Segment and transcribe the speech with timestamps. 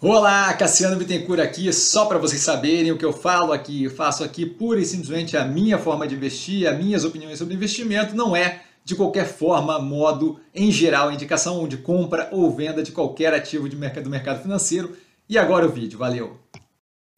[0.00, 4.22] Olá, Cassiano Bittencourt aqui, só para vocês saberem o que eu falo aqui, eu faço
[4.22, 8.36] aqui pura e simplesmente a minha forma de investir, as minhas opiniões sobre investimento, não
[8.36, 13.68] é de qualquer forma, modo, em geral, indicação de compra ou venda de qualquer ativo
[13.68, 14.96] de mercado, do mercado financeiro.
[15.28, 16.38] E agora o vídeo, valeu!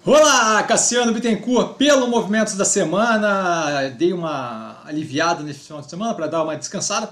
[0.03, 6.29] Olá, Cassiano Bittencourt, pelo movimento da semana, dei uma aliviada nesse final de semana para
[6.29, 7.11] dar uma descansada,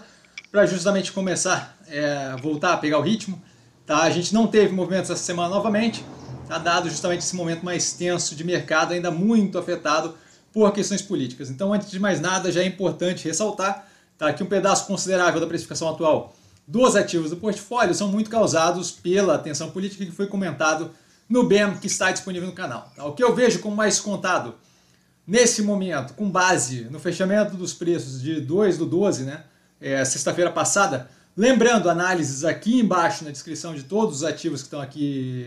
[0.50, 3.38] para justamente começar a é, voltar a pegar o ritmo.
[3.88, 4.02] Tá?
[4.02, 6.04] A gente não teve movimentos essa semana novamente,
[6.46, 6.58] tá?
[6.58, 10.14] dado justamente esse momento mais tenso de mercado, ainda muito afetado
[10.52, 11.48] por questões políticas.
[11.48, 13.88] Então, antes de mais nada, já é importante ressaltar
[14.18, 14.30] tá?
[14.30, 16.34] que um pedaço considerável da precificação atual
[16.66, 20.90] dos ativos do portfólio são muito causados pela tensão política que foi comentado
[21.26, 22.92] no BEM que está disponível no canal.
[22.94, 23.06] Tá?
[23.06, 24.54] O que eu vejo como mais contado
[25.26, 29.44] nesse momento, com base no fechamento dos preços de 2 do 12, né,
[29.80, 34.80] é, sexta-feira passada, Lembrando, análises aqui embaixo na descrição de todos os ativos que estão
[34.80, 35.46] aqui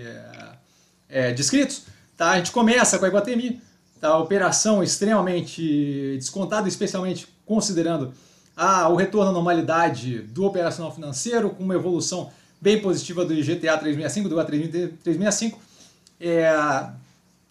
[1.10, 1.84] é, é, descritos.
[2.16, 2.32] Tá?
[2.32, 3.62] A gente começa com a Iguatemi,
[4.00, 4.18] tá?
[4.18, 8.14] operação extremamente descontada, especialmente considerando
[8.56, 12.32] a, o retorno à normalidade do operacional financeiro, com uma evolução
[12.62, 15.60] bem positiva do IGTA 365, do IGTA 365.
[16.22, 16.50] É,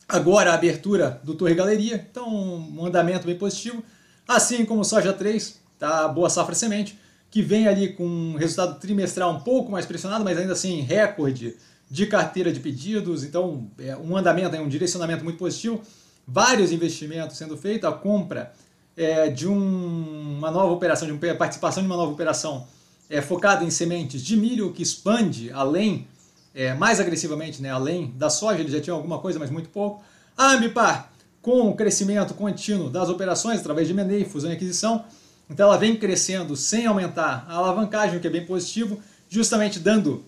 [0.08, 3.84] agora a abertura do Torre Galeria, então um andamento bem positivo,
[4.26, 6.08] assim como Soja 3, tá?
[6.08, 6.98] boa safra semente
[7.30, 11.56] que vem ali com um resultado trimestral um pouco mais pressionado, mas ainda assim recorde
[11.90, 15.80] de carteira de pedidos, então é um andamento, é um direcionamento muito positivo,
[16.26, 18.52] vários investimentos sendo feitos, a compra
[18.96, 22.66] é, de um, uma nova operação, de uma participação de uma nova operação
[23.08, 26.06] é, focada em sementes de milho, que expande além,
[26.54, 30.02] é, mais agressivamente, né, além da soja, ele já tinha alguma coisa, mas muito pouco.
[30.36, 31.10] A Ambipar,
[31.42, 35.04] com o crescimento contínuo das operações, através de M&A, fusão e aquisição,
[35.50, 40.24] então ela vem crescendo sem aumentar a alavancagem, o que é bem positivo, justamente dando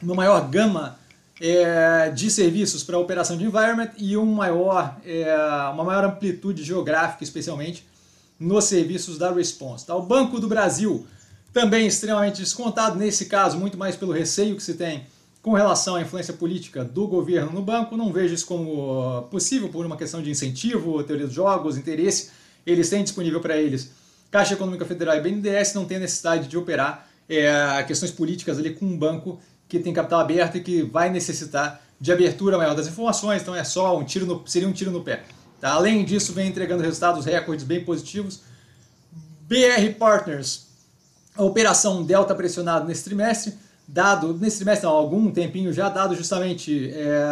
[0.00, 0.96] uma maior gama
[1.40, 5.34] é, de serviços para a operação de environment e um maior, é,
[5.72, 7.84] uma maior amplitude geográfica, especialmente
[8.38, 9.86] nos serviços da Response.
[9.86, 9.96] Tá?
[9.96, 11.04] O Banco do Brasil
[11.52, 15.06] também extremamente descontado, nesse caso, muito mais pelo receio que se tem
[15.42, 17.96] com relação à influência política do governo no banco.
[17.96, 22.30] Não vejo isso como possível por uma questão de incentivo, teoria dos jogos, interesse.
[22.66, 23.92] Eles têm disponível para eles
[24.34, 28.84] Caixa Econômica Federal e BNDES não têm necessidade de operar é, questões políticas ali com
[28.84, 33.42] um banco que tem capital aberto e que vai necessitar de abertura maior das informações,
[33.42, 35.22] então é só um tiro no, seria um tiro no pé.
[35.60, 35.70] Tá?
[35.70, 38.40] Além disso, vem entregando resultados recordes bem positivos.
[39.42, 40.66] BR Partners,
[41.36, 43.54] a operação Delta pressionado nesse trimestre,
[43.86, 47.24] dado, nesse trimestre não, algum tempinho já, dado justamente é,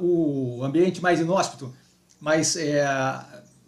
[0.00, 1.72] o ambiente mais inóspito,
[2.20, 2.84] mais é,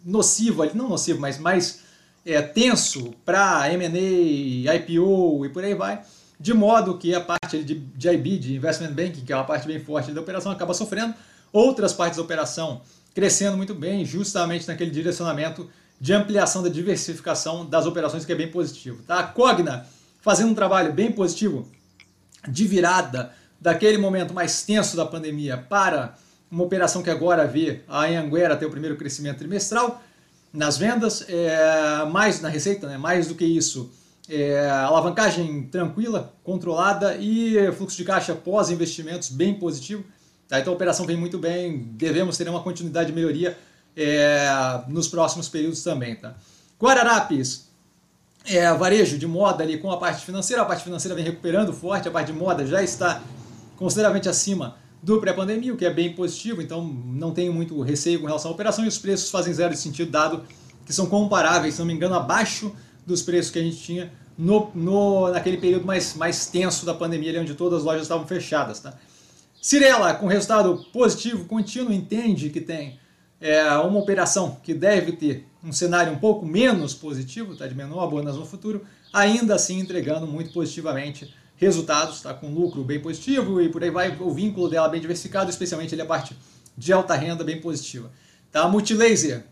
[0.03, 1.86] nocivo, não nocivo, mas mais
[2.27, 6.01] é, tenso para M&A, IPO e por aí vai,
[6.37, 9.65] de modo que a parte de, de IB, de Investment Banking, que é uma parte
[9.65, 11.15] bem forte da operação, acaba sofrendo,
[11.53, 12.81] outras partes da operação
[13.15, 18.51] crescendo muito bem, justamente naquele direcionamento de ampliação da diversificação das operações, que é bem
[18.51, 19.01] positivo.
[19.03, 19.19] Tá?
[19.19, 19.87] A Cogna
[20.21, 21.71] fazendo um trabalho bem positivo
[22.47, 26.15] de virada daquele momento mais tenso da pandemia para
[26.51, 30.03] uma operação que agora vê a Anhanguera ter o primeiro crescimento trimestral,
[30.53, 33.91] nas vendas, é, mais na receita, né, mais do que isso,
[34.29, 40.03] é, alavancagem tranquila, controlada e fluxo de caixa pós-investimentos bem positivo.
[40.47, 40.59] Tá?
[40.59, 43.57] Então a operação vem muito bem, devemos ter uma continuidade de melhoria
[43.95, 44.49] é,
[44.87, 46.15] nos próximos períodos também.
[46.15, 46.35] Tá?
[46.81, 47.67] Guararapes,
[48.45, 52.07] é, varejo de moda ali com a parte financeira, a parte financeira vem recuperando forte,
[52.07, 53.21] a parte de moda já está
[53.75, 58.27] consideravelmente acima do pré-pandemia, o que é bem positivo, então não tenho muito receio com
[58.27, 60.43] relação à operação e os preços fazem zero de sentido, dado
[60.85, 62.73] que são comparáveis, se não me engano, abaixo
[63.05, 67.41] dos preços que a gente tinha no, no, naquele período mais, mais tenso da pandemia,
[67.41, 68.79] onde todas as lojas estavam fechadas.
[68.79, 68.93] Tá?
[69.61, 72.99] Cirela, com resultado positivo contínuo, entende que tem
[73.41, 78.03] é, uma operação que deve ter um cenário um pouco menos positivo, tá, de menor
[78.03, 83.69] abonas no futuro, ainda assim entregando muito positivamente resultados, tá com lucro bem positivo e
[83.69, 86.37] por aí vai, o vínculo dela bem diversificado, especialmente ali a parte
[86.77, 88.11] de alta renda bem positiva.
[88.51, 88.67] Tá?
[88.67, 89.43] Multilaser,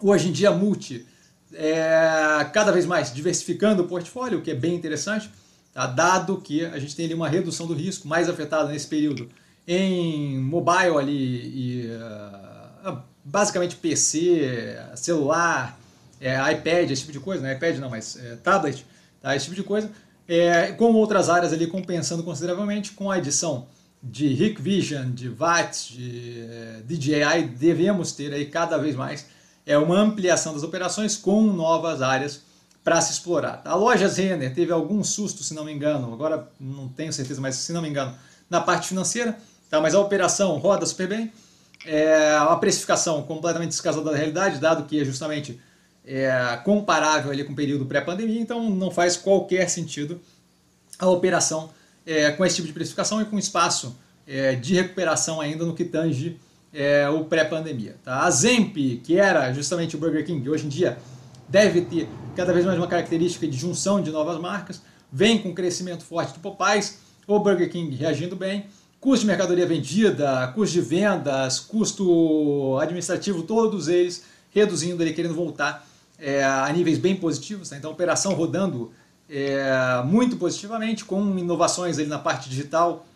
[0.00, 1.06] hoje em dia Multi,
[1.54, 5.30] é, cada vez mais diversificando o portfólio, o que é bem interessante,
[5.72, 5.86] tá?
[5.86, 9.30] dado que a gente tem ali uma redução do risco mais afetada nesse período
[9.66, 11.90] em mobile ali e
[12.86, 15.78] uh, basicamente PC, celular,
[16.20, 18.84] é, iPad, esse tipo de coisa, não é iPad não, mas é, tablet,
[19.20, 19.36] tá?
[19.36, 19.90] esse tipo de coisa,
[20.28, 23.66] é, com outras áreas ali compensando consideravelmente, com a edição
[24.02, 29.26] de Hikvision, de VATS, de é, DJI, devemos ter aí cada vez mais
[29.68, 32.40] é uma ampliação das operações com novas áreas
[32.82, 33.60] para se explorar.
[33.66, 37.56] A loja Renner teve algum susto, se não me engano, agora não tenho certeza, mas
[37.56, 38.14] se não me engano,
[38.48, 39.38] na parte financeira,
[39.68, 39.78] tá?
[39.78, 41.30] mas a operação roda super bem.
[41.84, 45.60] É uma precificação completamente descasada da realidade, dado que é justamente
[46.06, 50.20] é, comparável ali com o período pré-pandemia, então não faz qualquer sentido
[50.98, 51.70] a operação
[52.06, 53.96] é, com esse tipo de precificação e com espaço
[54.26, 56.38] é, de recuperação ainda no que tange
[56.72, 57.96] é, o pré-pandemia.
[58.04, 58.22] Tá?
[58.22, 60.98] A Zemp, que era justamente o Burger King, hoje em dia
[61.48, 66.04] deve ter cada vez mais uma característica de junção de novas marcas, vem com crescimento
[66.04, 68.66] forte do Popeyes, o Burger King reagindo bem,
[69.00, 75.87] custo de mercadoria vendida, custo de vendas, custo administrativo, todos eles reduzindo ali, querendo voltar
[76.18, 77.68] é, a níveis bem positivos.
[77.68, 77.76] Tá?
[77.76, 78.92] Então, a operação rodando
[79.28, 83.06] é, muito positivamente, com inovações ali na parte digital,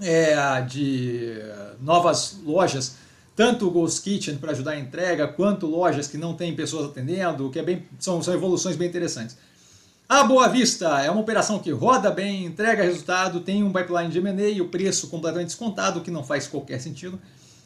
[0.00, 1.34] é, de
[1.80, 2.96] novas lojas,
[3.34, 7.50] tanto o Ghost Kitchen para ajudar a entrega, quanto lojas que não têm pessoas atendendo,
[7.50, 9.36] que é bem, são, são evoluções bem interessantes.
[10.08, 14.18] A Boa Vista é uma operação que roda bem, entrega resultado, tem um pipeline de
[14.18, 17.18] M&A o preço completamente descontado, que não faz qualquer sentido.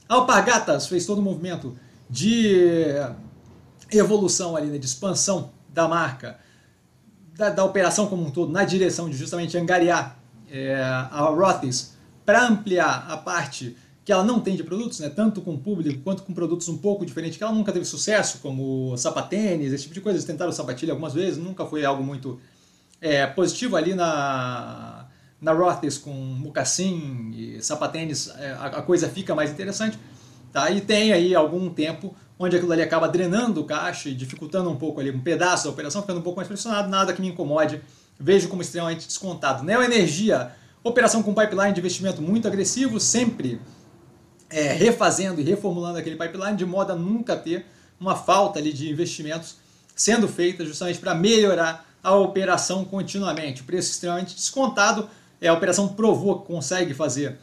[0.08, 1.74] A Alpargatas fez todo o movimento
[2.08, 2.92] de
[3.90, 6.38] evolução ali, né, de expansão da marca,
[7.36, 10.18] da, da, operação como um todo, na direção de justamente angariar
[10.50, 11.94] é, a Rothy's
[12.24, 16.22] para ampliar a parte que ela não tem de produtos, né, tanto com público quanto
[16.22, 20.00] com produtos um pouco diferentes, que ela nunca teve sucesso, como sapatênis, esse tipo de
[20.00, 20.18] coisa.
[20.18, 22.38] Eles tentaram sapatilha algumas vezes, nunca foi algo muito
[23.00, 25.06] é, positivo ali na,
[25.40, 29.98] na Rothy's com mocassim e sapatênis, é, a, a, coisa fica mais interessante.
[30.52, 30.70] Tá?
[30.70, 34.76] E tem aí algum tempo onde aquilo ali acaba drenando o caixa e dificultando um
[34.76, 37.80] pouco ali um pedaço da operação, ficando um pouco mais pressionado, nada que me incomode,
[38.18, 39.62] vejo como extremamente descontado.
[39.62, 40.52] Neo Energia,
[40.82, 43.60] operação com pipeline de investimento muito agressivo, sempre
[44.50, 47.66] é, refazendo e reformulando aquele pipeline de modo a nunca ter
[47.98, 49.56] uma falta ali de investimentos
[49.96, 53.62] sendo feita justamente para melhorar a operação continuamente.
[53.62, 55.08] O preço extremamente descontado,
[55.40, 57.38] é, a operação provou que consegue fazer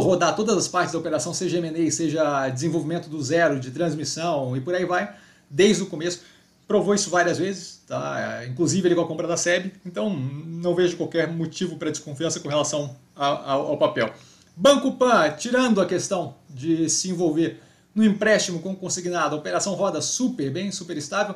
[0.00, 4.60] rodar todas as partes da operação, seja M&A, seja desenvolvimento do zero, de transmissão e
[4.60, 5.14] por aí vai,
[5.50, 6.22] desde o começo.
[6.66, 8.44] Provou isso várias vezes, tá?
[8.48, 12.48] inclusive ele com a compra da SEB, então não vejo qualquer motivo para desconfiança com
[12.48, 14.12] relação ao, ao papel.
[14.56, 17.60] Banco Pan, tirando a questão de se envolver
[17.94, 21.34] no empréstimo com consignado, a operação roda super bem, super estável,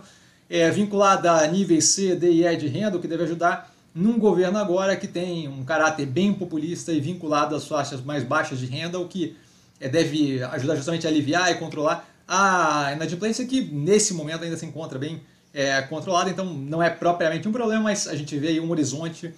[0.48, 4.18] é vinculada a níveis C, D e E de renda, o que deve ajudar num
[4.18, 8.66] governo agora que tem um caráter bem populista e vinculado às faixas mais baixas de
[8.66, 9.34] renda, o que
[9.80, 14.66] é, deve ajudar justamente a aliviar e controlar a inadimplência que nesse momento ainda se
[14.66, 15.22] encontra bem
[15.54, 19.32] é, controlada, então não é propriamente um problema, mas a gente vê aí um horizonte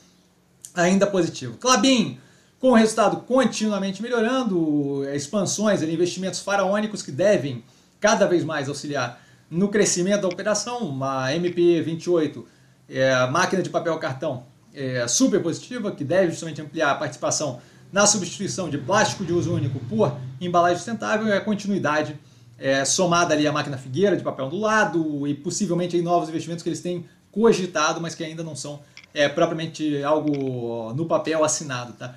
[0.75, 1.57] ainda positivo.
[1.59, 2.19] Clabin,
[2.59, 7.63] com o resultado continuamente melhorando, expansões, investimentos faraônicos que devem
[8.01, 12.45] cada vez mais auxiliar no crescimento da operação, uma MP28,
[12.89, 14.45] é, máquina de papel cartão
[14.75, 17.61] é, super positiva, que deve justamente ampliar a participação
[17.93, 22.19] na substituição de plástico de uso único por embalagem sustentável e a continuidade
[22.59, 26.63] é, somada ali à máquina Figueira de papel do lado e possivelmente aí novos investimentos
[26.63, 28.81] que eles têm cogitado, mas que ainda não são
[29.15, 31.93] é, propriamente algo no papel assinado.
[31.95, 32.15] Tá?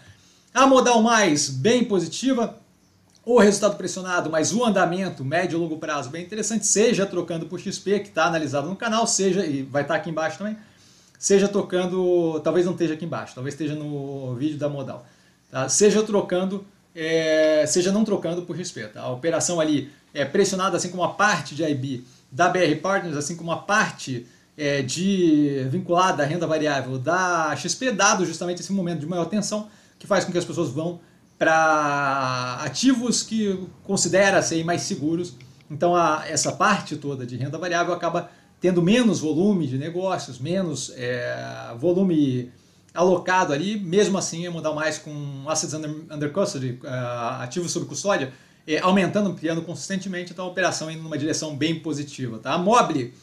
[0.54, 2.60] A modal mais, bem positiva,
[3.36, 7.60] o resultado pressionado, mas o andamento médio e longo prazo bem interessante, seja trocando por
[7.60, 10.58] XP, que está analisado no canal, seja, e vai estar tá aqui embaixo também,
[11.18, 15.06] seja tocando, talvez não esteja aqui embaixo, talvez esteja no vídeo da modal,
[15.50, 15.70] tá?
[15.70, 18.88] seja trocando, é, seja não trocando por XP.
[18.88, 19.02] Tá?
[19.02, 23.36] A operação ali é pressionada, assim como a parte de IB da BR Partners, assim
[23.36, 24.28] como a parte
[24.58, 29.70] é, de vinculada à renda variável da XP, dado justamente esse momento de maior tensão,
[29.98, 31.00] que faz com que as pessoas vão
[31.42, 35.36] para ativos que considera ser mais seguros.
[35.72, 38.30] Então a, essa parte toda de renda variável acaba
[38.60, 42.52] tendo menos volume de negócios, menos é, volume
[42.94, 47.88] alocado ali, mesmo assim é mudar mais com assets under, under custody, uh, ativos sob
[47.88, 48.32] custódia,
[48.68, 52.38] é, aumentando, ampliando consistentemente, então a operação indo numa direção bem positiva.
[52.38, 52.54] Tá?
[52.54, 53.16] A Mobile,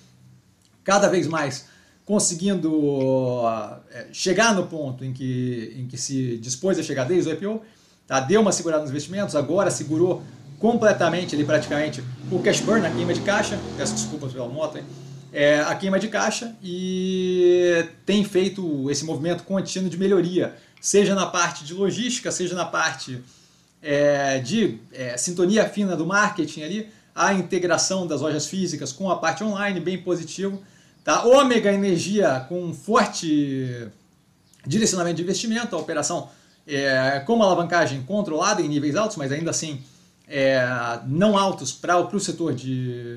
[0.83, 1.67] cada vez mais
[2.05, 3.79] conseguindo uh,
[4.13, 7.63] chegar no ponto em que, em que se dispôs a chegar desde o IPO,
[8.09, 8.19] tá?
[8.19, 10.25] deu uma segurada nos investimentos, agora segurou
[10.59, 14.85] completamente ali praticamente o cash burn, a queima de caixa, peço desculpas pela moto, hein?
[15.31, 21.27] É, a queima de caixa e tem feito esse movimento contínuo de melhoria, seja na
[21.27, 23.23] parte de logística, seja na parte
[23.83, 29.17] é, de é, sintonia fina do marketing ali, a integração das lojas físicas com a
[29.17, 30.63] parte online, bem positivo.
[31.05, 31.25] Tá?
[31.25, 33.89] Ômega Energia com forte
[34.67, 36.31] direcionamento de investimento, a operação
[36.69, 39.83] é, com uma alavancagem controlada em níveis altos, mas ainda assim
[40.29, 40.63] é,
[41.07, 43.17] não altos para o setor de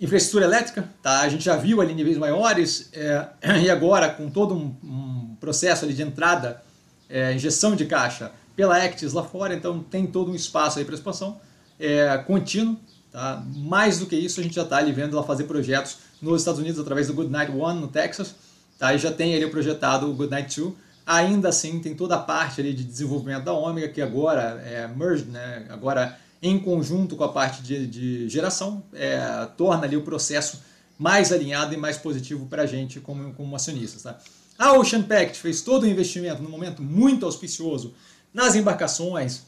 [0.00, 0.88] infraestrutura elétrica.
[1.02, 1.20] Tá?
[1.20, 3.28] A gente já viu ali níveis maiores é,
[3.62, 6.60] e agora com todo um, um processo ali de entrada
[7.08, 10.94] é, injeção de caixa pela Actis lá fora, então tem todo um espaço aí para
[10.94, 11.40] expansão
[11.78, 12.76] é, contínuo.
[13.10, 13.42] Tá?
[13.56, 16.60] Mais do que isso, a gente já está ali vendo ela fazer projetos nos Estados
[16.60, 18.34] Unidos através do Goodnight One no Texas,
[18.78, 18.94] tá?
[18.94, 20.74] e já tem ali projetado o Goodnight 2.
[21.12, 25.28] Ainda assim, tem toda a parte ali de desenvolvimento da Omega, que agora é merged,
[25.28, 25.66] né?
[25.68, 29.18] agora em conjunto com a parte de, de geração, é,
[29.56, 30.62] torna ali o processo
[30.96, 34.04] mais alinhado e mais positivo para a gente como, como acionistas.
[34.04, 34.20] Tá?
[34.56, 37.92] A Ocean Pact fez todo o investimento num momento muito auspicioso
[38.32, 39.42] nas embarcações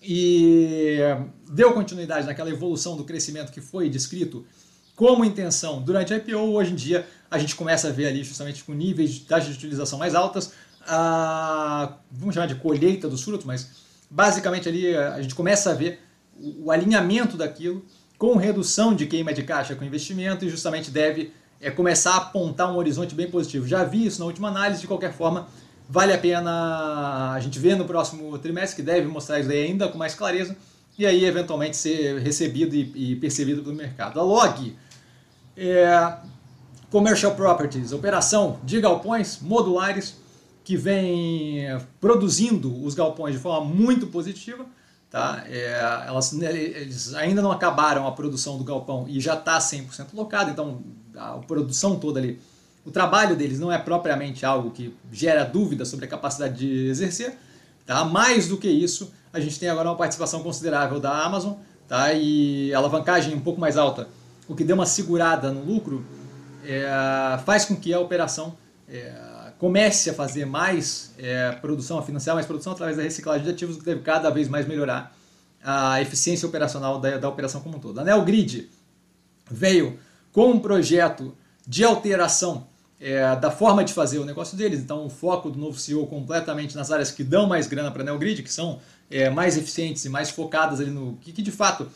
[0.00, 0.98] e
[1.50, 4.46] deu continuidade naquela evolução do crescimento que foi descrito
[4.94, 6.36] como intenção durante a IPO.
[6.36, 9.54] Hoje em dia a gente começa a ver ali justamente com níveis de taxa de
[9.54, 10.52] utilização mais altas,
[10.86, 13.68] a, vamos chamar de colheita dos frutos, mas
[14.10, 16.00] basicamente ali a gente começa a ver
[16.40, 17.84] o, alinhamento daquilo
[18.18, 22.70] com redução de queima de caixa com investimento e justamente deve é, começar a apontar
[22.72, 23.66] um horizonte bem positivo.
[23.66, 25.48] Já vi isso na última análise, de qualquer forma,
[25.88, 29.98] vale a pena a gente ver no próximo trimestre, que deve mostrar isso ainda com
[29.98, 30.56] mais clareza,
[30.98, 34.18] e aí eventualmente ser recebido e, e percebido pelo mercado.
[34.18, 34.74] A log
[35.56, 36.16] é
[36.90, 40.16] Commercial Properties, operação de galpões modulares
[40.66, 41.64] que vem
[42.00, 44.66] produzindo os galpões de forma muito positiva.
[45.08, 45.44] Tá?
[45.46, 50.08] É, elas, né, eles ainda não acabaram a produção do galpão e já está 100%
[50.12, 50.82] locado, então
[51.14, 52.40] a produção toda ali,
[52.84, 57.38] o trabalho deles não é propriamente algo que gera dúvida sobre a capacidade de exercer.
[57.86, 58.04] Tá?
[58.04, 61.54] Mais do que isso, a gente tem agora uma participação considerável da Amazon
[61.86, 62.12] tá?
[62.12, 64.08] e alavancagem um pouco mais alta,
[64.48, 66.04] o que deu uma segurada no lucro,
[66.64, 68.56] é, faz com que a operação
[68.88, 69.12] é,
[69.58, 73.76] comece a fazer mais é, produção, a financiar mais produção através da reciclagem de ativos,
[73.76, 75.16] que deve cada vez mais melhorar
[75.62, 77.98] a eficiência operacional da, da operação como um todo.
[77.98, 78.70] A NeoGrid
[79.50, 79.98] veio
[80.32, 82.68] com um projeto de alteração
[83.00, 86.76] é, da forma de fazer o negócio deles, então o foco do novo CEO completamente
[86.76, 90.08] nas áreas que dão mais grana para a NeoGrid, que são é, mais eficientes e
[90.08, 91.88] mais focadas ali no que, que de fato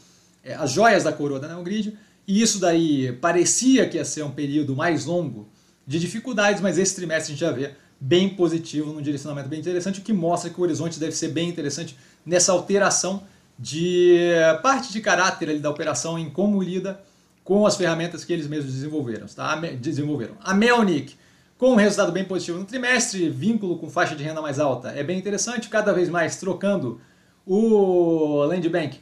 [0.43, 4.31] é as joias da coroa da NeoGrid, e isso daí parecia que ia ser um
[4.31, 5.49] período mais longo
[5.91, 9.99] de dificuldades, mas esse trimestre a gente já vê bem positivo, num direcionamento bem interessante,
[9.99, 13.25] o que mostra que o horizonte deve ser bem interessante nessa alteração
[13.59, 14.17] de
[14.63, 17.01] parte de caráter ali da operação em como lida
[17.43, 19.27] com as ferramentas que eles mesmos desenvolveram.
[19.27, 19.57] Tá?
[19.57, 20.37] desenvolveram.
[20.41, 21.17] A Melnick,
[21.59, 25.03] com um resultado bem positivo no trimestre, vínculo com faixa de renda mais alta, é
[25.03, 27.01] bem interessante, cada vez mais trocando
[27.45, 29.01] o Land Bank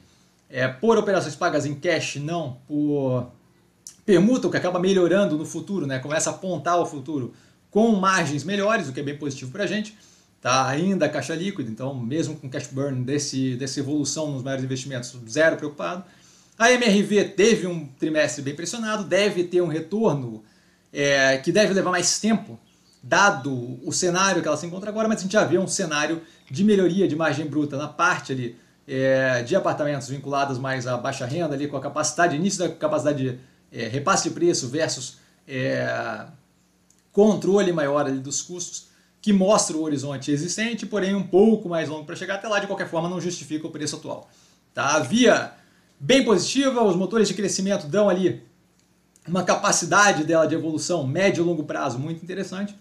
[0.48, 3.30] é, por operações pagas em cash, não por
[4.08, 5.98] permuta, o que acaba melhorando no futuro, né?
[5.98, 7.34] começa a apontar o futuro
[7.70, 9.94] com margens melhores, o que é bem positivo para a gente.
[10.40, 15.14] Tá ainda caixa líquida, então mesmo com cash burn desse, dessa evolução nos maiores investimentos,
[15.28, 16.04] zero preocupado.
[16.58, 20.42] A MRV teve um trimestre bem pressionado, deve ter um retorno
[20.90, 22.58] é, que deve levar mais tempo,
[23.02, 26.22] dado o cenário que ela se encontra agora, mas a gente já vê um cenário
[26.50, 31.26] de melhoria de margem bruta na parte ali, é, de apartamentos vinculados mais à baixa
[31.26, 36.26] renda, ali, com a capacidade, início da capacidade de é, repasse de preço versus é,
[37.12, 38.88] controle maior ali dos custos,
[39.20, 42.66] que mostra o horizonte existente, porém um pouco mais longo para chegar até lá, de
[42.66, 44.30] qualquer forma não justifica o preço atual.
[44.72, 44.94] Tá?
[44.94, 45.52] A via
[45.98, 48.42] bem positiva, os motores de crescimento dão ali
[49.26, 52.74] uma capacidade dela de evolução médio e longo prazo muito interessante.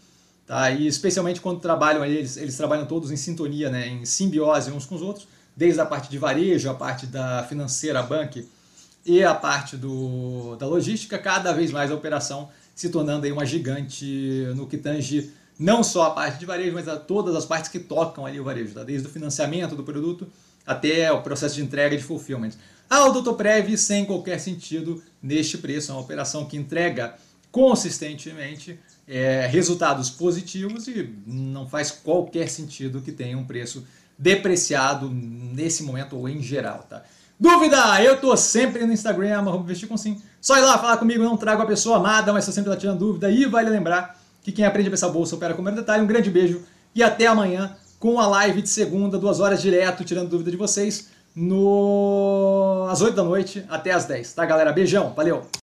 [0.46, 0.70] Tá?
[0.72, 3.88] E especialmente quando trabalham, eles, eles trabalham todos em sintonia, né?
[3.88, 8.02] em simbiose uns com os outros, desde a parte de varejo, a parte da financeira,
[8.04, 8.48] banque,
[9.08, 13.46] e a parte do, da logística, cada vez mais a operação se tornando aí uma
[13.46, 17.72] gigante no que tange não só a parte de varejo, mas a todas as partes
[17.72, 18.84] que tocam ali o varejo, tá?
[18.84, 20.28] desde o financiamento do produto
[20.66, 22.52] até o processo de entrega de fulfillment.
[22.90, 27.16] A Odotoprev, sem qualquer sentido neste preço, é uma operação que entrega
[27.50, 33.88] consistentemente é, resultados positivos e não faz qualquer sentido que tenha um preço
[34.18, 36.86] depreciado nesse momento ou em geral.
[36.90, 37.04] Tá?
[37.40, 38.02] Dúvida?
[38.04, 40.22] Eu tô sempre no Instagram, vestir com sim.
[40.42, 43.00] Só ir lá falar comigo, não trago a pessoa amada, mas tô sempre lá tirando
[43.00, 43.30] dúvida.
[43.30, 46.04] E vale lembrar que quem aprende a pensar bolsa opera com o detalhe.
[46.04, 46.64] Um grande beijo
[46.96, 51.10] e até amanhã com a live de segunda, duas horas direto, tirando dúvida de vocês,
[51.36, 52.88] no...
[52.90, 54.72] às 8 da noite até às 10, tá galera?
[54.72, 55.46] Beijão, valeu!